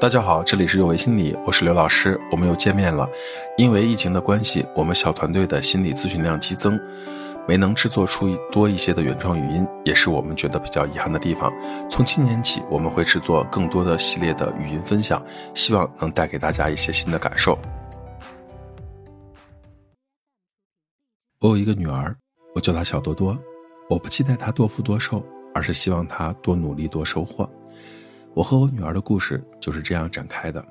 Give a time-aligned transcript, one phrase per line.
[0.00, 3.10] 大家好，这里是有为心理，我是刘老师，我们又见面了。
[3.56, 6.78] 因为疫情的关系，我们小团队的心理咨询量激增，
[7.48, 11.52] 没能制作出多一些的原创语音，也是我们觉得比较遗憾的地方。
[11.90, 15.20] 从今年起，我们会制作更多的系列的语音分享，
[15.52, 17.58] 希望能带给大家一些新的感受。
[21.40, 22.14] 我有一个女儿，
[22.54, 23.36] 我叫她小多多，
[23.90, 25.20] 我不期待她多富多寿，
[25.52, 27.50] 而是希望她多努力多收获。
[28.38, 30.64] 我和我女儿的故事就是这样展开的。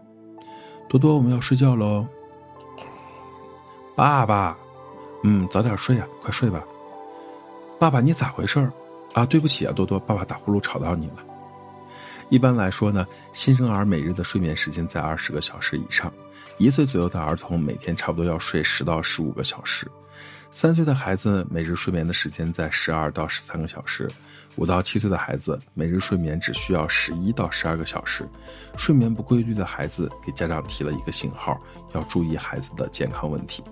[0.87, 2.07] 多多，我们要睡觉喽。
[3.93, 4.57] 爸爸，
[5.25, 6.63] 嗯，早点睡啊，快睡吧。
[7.77, 8.71] 爸爸，你咋回事儿？
[9.13, 11.17] 啊，对不起啊，多多，爸爸打呼噜吵到你了。
[12.29, 16.09] 一般来说呢，新生儿每日的睡眠时间在二十个小时以上，
[16.57, 19.87] 一岁左右的儿童每天差不多要睡十到十五个小时。
[20.49, 24.09] 三岁的孩子每日睡眠的时间在十二到十三个小时，
[24.55, 28.27] 五到七岁的孩子每日睡眠只需要十一到十二个小时。
[28.75, 31.61] 睡眠不规律的孩子给家长提了一个信号，
[31.93, 33.63] 要注意孩子的健康问题。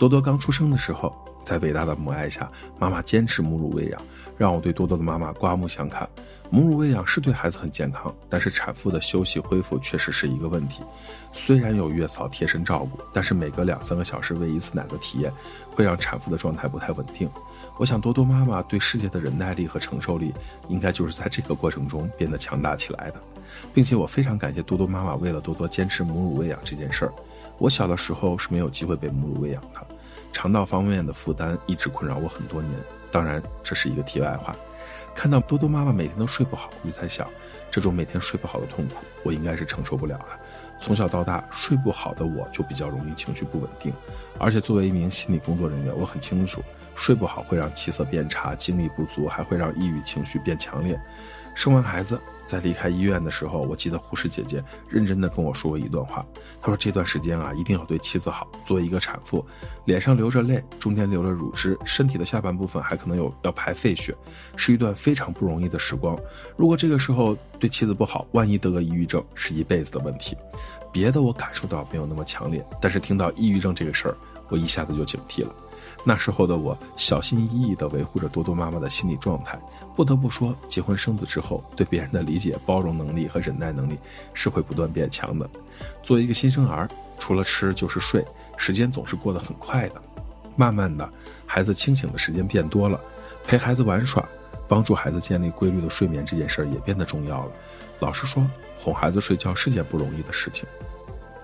[0.00, 4.00] 多多刚出生的时候，在伟大的母爱下，妈妈坚持母乳喂养，
[4.38, 6.08] 让我对多多的妈妈刮目相看。
[6.48, 10.82] 母乳喂养是对孩子很健康，但是产妇的休息恢复确实是一个问题。
[11.32, 15.30] 虽然有月嫂贴身照顾，但是每隔两三个小时喂一次奶的体验，
[15.70, 17.28] 会让产妇的状态不太稳定。
[17.76, 20.32] 我想多多妈妈对世界的忍耐力和承受力，
[20.70, 23.20] 应该就是在这个过程中变得强大起来的，
[23.74, 27.12] 并且我非常感谢多多妈妈为了多多坚持母乳喂养这件事儿。
[27.60, 29.86] 我小的时候是没有机会被母乳喂养的，
[30.32, 32.72] 肠道方面的负担一直困扰我很多年。
[33.12, 34.56] 当然，这是一个题外话。
[35.14, 37.28] 看到多多妈妈每天都睡不好，我就在想，
[37.70, 40.26] 这种每天睡不好的痛苦，我应该是承受不了了。
[40.78, 43.92] 从小到大睡不好的我就比较容易情绪不稳定，
[44.38, 46.62] 而且作为一名心理工作人员，我很清楚，
[47.00, 51.00] 睡不好会让气色变差、精力不足，还会让抑郁情绪变强烈。
[51.54, 52.20] 生完孩子。
[52.46, 56.26] 在离开医院的时候，我记得护士姐姐认真的跟我说过一段话。
[56.60, 58.44] 她说：“这段时间啊，一定要对妻子好。
[58.64, 59.46] 作为一个产妇，
[59.84, 64.12] 脸上流着泪，中间流了乳汁，身体的下半部分还可能有要排废血，
[64.56, 66.18] 是一段非常不容易的时光。
[66.56, 70.36] 如果这个时候对妻子不好，万一得个抑郁症，是一辈子的问题。
[70.90, 74.16] 别的我感受到没有那么强烈，但是听到抑郁症这个事儿，
[74.48, 75.54] 我一下子就警惕了。”
[76.04, 79.58] 那时候的我，小心翼翼地维护着多多妈妈的心理状态。
[79.94, 83.98] 不得不说，结婚生子之后，对别人的理解、包容能力和忍耐能力
[84.32, 85.48] 是会不断变强的。
[86.02, 88.24] 作为一个新生儿，除了吃就是睡，
[88.56, 90.02] 时间总是过得很快的。
[90.56, 91.08] 慢慢的，
[91.46, 93.00] 孩子清醒的时间变多了，
[93.44, 94.26] 陪孩子玩耍，
[94.68, 97.52] 帮助孩子建立规律的睡眠这件事儿也变得重要了。
[97.98, 98.46] 老实说，
[98.78, 100.66] 哄孩子睡觉是件不容易的事情。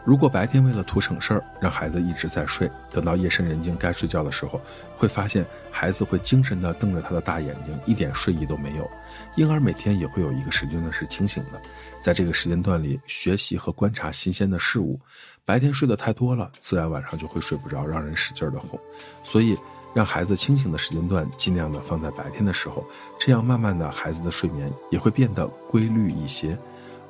[0.06, 4.60] 如果白天为了图省事儿，让孩子一直在睡，等到夜深人静该睡觉的时候，
[4.96, 8.88] 会发现孩子会精神地瞪着他的大眼睛，一点睡意都没有。
[9.34, 11.60] 婴儿每天也会有一个时间段是清醒的，
[12.00, 14.96] 在这个时间段里学习和观察新鲜的事物。
[15.44, 18.78] 白天睡得太多了，自然晚上就会睡不着，让人使劲的哄。
[19.24, 19.58] 所以，
[19.92, 22.84] 让孩子清醒的时间段尽量的放在白天的时候，
[23.18, 26.56] 这样慢慢的孩子的睡眠也会变得规律一些。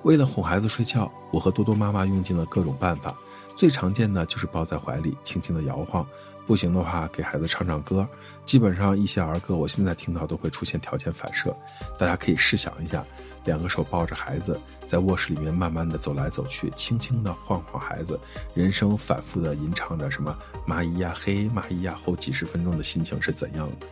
[0.06, 3.12] 为了哄孩子睡觉，我和多多妈妈用尽了各种办法。
[3.56, 6.06] 最常见的就是抱在怀里，轻轻的摇晃；
[6.46, 8.08] 不行的话，给孩子唱唱歌。
[8.44, 11.52] 基本上一些儿歌，我现在听到都会出现条件反射。
[11.98, 13.04] 大家可以试想一下，
[13.46, 18.18] 两个手抱着孩子，在卧室里面慢慢的走来走去，轻轻的晃晃孩子，
[18.52, 20.36] 人声反复的吟唱着什么
[20.68, 23.86] “蚂蚁呀嘿，蚂蚁呀后”，几十分钟的心情是怎样的？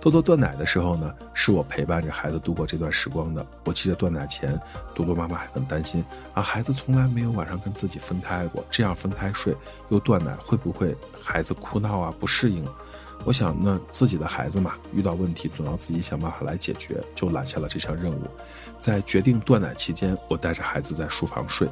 [0.00, 3.46] 多多断奶的时候呢，是我陪伴着孩子度过这段时光的。
[3.64, 4.60] 我记得断奶前，
[4.94, 6.04] 多多妈妈还很担心
[6.34, 9.56] 啊，孩子从来没有晚上跟自己分开过，这样分开睡
[9.88, 12.62] 又断奶，会不会孩子哭闹啊，不适应？
[13.24, 18.22] 我想，那自己的孩子嘛，遇到问题总要自己想办法来解决，就揽下了这项任务。
[18.78, 21.66] 在决定断奶期间，我带着孩子在书房睡。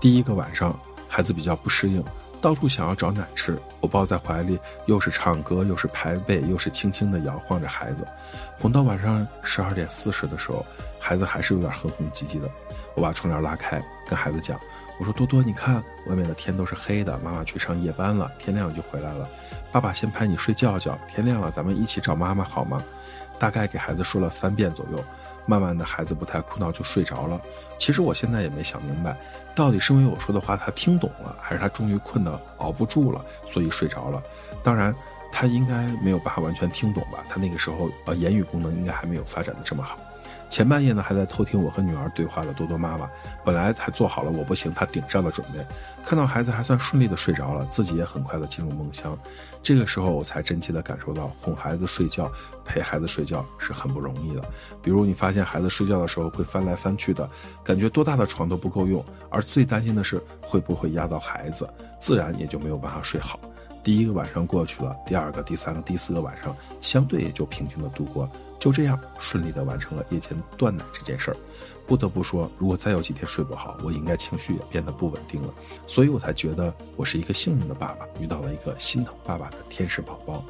[0.00, 2.04] 第一个晚上，孩子比较不适应。
[2.42, 8.04] 到处想要找奶吃，我抱在怀里，又是唱歌，又是拍背，又是轻轻地摇晃着孩子，
[8.58, 10.66] 哄到晚上十二点四十的时候，
[10.98, 12.50] 孩子还是有点哼哼唧唧的。
[12.96, 14.58] 我把窗帘拉开，跟孩子讲
[15.02, 19.28] ：“我说多多，你看外面的天都是黑的，妈妈去上夜班了，天亮就回来了。
[19.72, 22.80] 爸爸先拍你睡觉觉，天亮了咱们一起找妈妈好吗？”
[23.36, 25.04] 大概给孩子说了三遍左右。
[25.44, 27.40] 慢慢的，孩子不太哭闹就睡着了。
[27.78, 29.16] 其实我现在也没想明白，
[29.56, 34.22] 到底是因为我说的话他听懂了，还是他终于困得熬不住了，所以睡着了。
[34.62, 34.94] 当然，
[35.32, 37.24] 他应该没有办法完全听懂吧？
[37.28, 39.98] 他那个时候呃言语功能应该还没有发展的这么好。
[40.52, 43.08] 前半夜呢，还在偷听我和女儿对话的多多妈妈，
[43.42, 45.66] 本来还做好了我不行她顶上的准备，
[46.04, 49.18] 看到孩子还算顺利的睡着了，自己也很快的进入梦乡。
[49.62, 52.30] 这个时候，我才真切的感受到哄孩子睡觉、
[52.66, 54.42] 陪孩子睡觉是很不容易的。
[54.82, 57.26] 比如你发现孩子睡觉的时候会翻来翻去的，
[57.64, 61.66] 感觉多大的床都不够用，而最担心的是会不会压到孩子，
[61.98, 63.40] 自然也就没有办法睡好。
[63.82, 68.28] 第一个晚上过去了，第二个、第三个、第四个晚上相对也就平静的度过。
[68.58, 71.36] 就这样顺利的完成了夜间断奶这件事儿，
[71.84, 75.52] 不得不说，如果再有几天睡不好，我应该情绪也变得不稳定了。
[75.88, 80.44] 所以我才觉得我是一个幸运的爸爸，遇到了一个心疼爸爸的天使宝宝。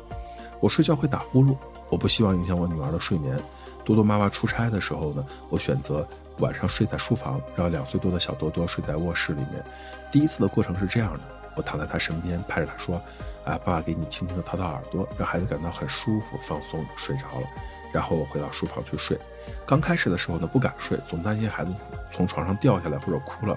[0.61, 1.57] 我睡觉会打呼噜，
[1.89, 3.35] 我不希望影响我女儿的睡眠。
[3.83, 6.07] 多多妈妈出差的时候呢，我选择
[6.41, 9.65] 晚上睡在书房，让两岁多的小多多睡在卧室里面。
[10.13, 11.21] 第一次的过程是这样的，
[11.57, 12.97] 我躺在他身边，拍着他说
[13.45, 17.47] ：“啊，爸爸给你轻轻的掏掏耳朵，让孩子感到很舒服、放松，睡着了。”
[17.93, 19.19] 然后我回到书房去睡，
[19.67, 21.71] 刚开始的时候呢不敢睡，总担心孩子
[22.11, 23.55] 从床上掉下来或者哭了。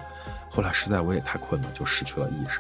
[0.50, 2.60] 后来实在我也太困了，就失去了意识，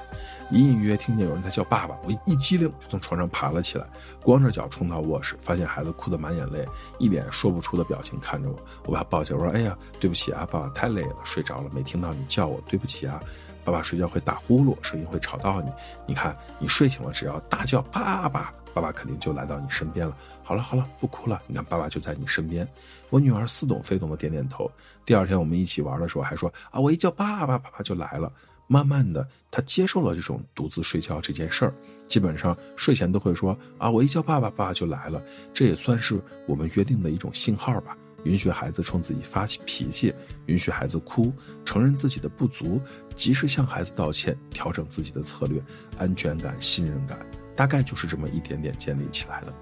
[0.51, 3.85] 隐隐约约听见有人在叫爸爸，我一激灵就从床上爬了起来，
[4.21, 6.65] 光着脚冲到卧室，发现孩子哭得满眼泪，
[6.97, 8.55] 一脸说不出的表情看着我。
[8.85, 13.19] 我把他抱起来，我说：“哎呀，对不起啊，爸爸太累了，睡着了，没听到你叫我，对不起啊。
[13.65, 15.69] 爸爸睡觉会打呼噜，声音会吵到你。
[16.05, 20.17] 你看你睡醒了，只要大叫爸爸。”爸爸肯定就来到你身边了。
[20.43, 21.41] 好了好了，不哭了。
[21.47, 22.67] 你看，爸爸就在你身边。
[23.09, 24.69] 我女儿似懂非懂的点点头。
[25.05, 28.29] 第二天我们一起玩的时候，还说啊，我一叫爸爸，爸爸就来了。
[28.67, 31.73] 慢慢的，她接受了这种独自睡觉这件事儿。
[32.05, 35.23] 基本上睡前都会说啊，我一叫爸爸，爸爸就来了。
[35.53, 37.95] 这也算是我们约定的一种信号吧。
[38.25, 40.13] 允许孩子冲自己发起脾气，
[40.47, 41.31] 允许孩子哭，
[41.63, 42.81] 承认自己的不足，
[43.15, 45.63] 及时向孩子道歉，调整自己的策略，
[45.97, 47.17] 安全感、信任感。
[47.55, 49.53] 大概就是这么一点点建立起来的。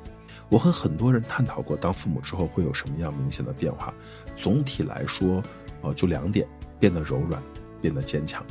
[0.50, 3.94] 我和很多人探讨过，当父母之后会有什么样明显的变化。
[4.36, 5.44] 总体来说，
[5.81, 6.48] 呃，就两点：
[6.80, 7.42] 变得柔软，
[7.81, 8.44] 变得坚强。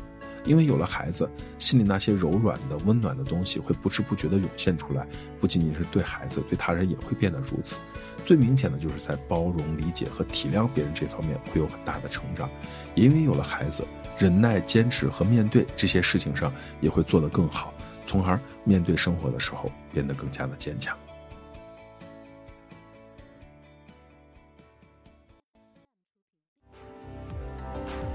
[0.44, 1.29] 因为有了孩子，
[1.59, 5.06] 心里那些柔软的、温暖的东西会不知不觉地涌现出来。
[5.41, 7.79] 不仅仅是对孩子，对他人也会变得如此。
[8.25, 12.49] 最明显的就是在包容、理解和体谅别人这方面会有很大的成长。
[12.94, 13.85] 也因为有了孩子，
[14.19, 17.73] 忍耐、坚持和面对这些事情上也会做得更好。
[18.05, 20.97] 从而面对生活的时候变得更加的坚强。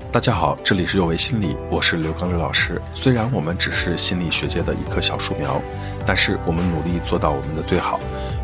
[0.10, 2.82] 大家好，这里是有为心理，我是刘刚刘老师。
[2.94, 5.62] 虽然我们只是心理学界的一棵小树苗，
[6.06, 8.00] 但是我们努力做到我们的最好，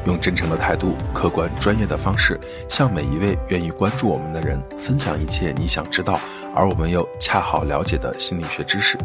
[0.05, 2.37] 用真诚的态度、客观专业的方式，
[2.69, 6.19] 向每一位愿意关注我们的人分享一切你想知道
[6.53, 8.97] 而我们又恰好了解的心理学知识。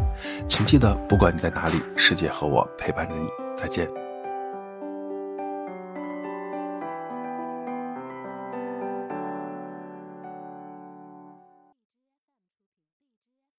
[0.47, 3.27] 请记得，不管你在哪里，世界和我陪伴着你。
[3.55, 4.08] 再见。